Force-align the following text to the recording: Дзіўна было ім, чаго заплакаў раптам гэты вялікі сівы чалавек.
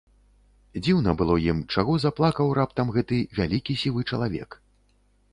Дзіўна 0.85 1.11
было 1.19 1.33
ім, 1.51 1.59
чаго 1.75 1.97
заплакаў 2.05 2.49
раптам 2.59 2.87
гэты 2.95 3.19
вялікі 3.41 3.77
сівы 3.83 4.01
чалавек. 4.09 4.49